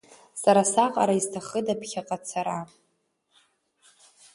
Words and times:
Сара 0.41 0.63
саҟара 0.71 1.13
изҭахыда 1.19 1.75
ԥхьаҟацара. 1.79 2.57